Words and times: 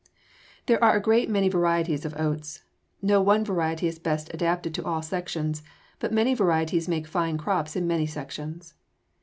There 0.65 0.83
are 0.83 0.97
a 0.97 0.99
great 0.99 1.29
many 1.29 1.47
varieties 1.47 2.05
of 2.05 2.15
oats. 2.19 2.63
No 3.03 3.21
one 3.21 3.45
variety 3.45 3.85
is 3.85 3.99
best 3.99 4.31
adapted 4.33 4.73
to 4.73 4.83
all 4.83 5.03
sections, 5.03 5.61
but 5.99 6.11
many 6.11 6.33
varieties 6.33 6.87
make 6.89 7.05
fine 7.05 7.37
crops 7.37 7.75
in 7.75 7.85
many 7.85 8.07
sections. 8.07 8.73